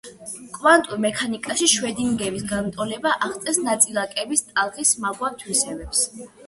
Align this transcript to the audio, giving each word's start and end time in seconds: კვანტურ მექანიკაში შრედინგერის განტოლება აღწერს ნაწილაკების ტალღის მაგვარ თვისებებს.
კვანტურ 0.53 1.01
მექანიკაში 1.03 1.67
შრედინგერის 1.75 2.47
განტოლება 2.55 3.15
აღწერს 3.29 3.63
ნაწილაკების 3.69 4.45
ტალღის 4.51 4.99
მაგვარ 5.07 5.43
თვისებებს. 5.45 6.09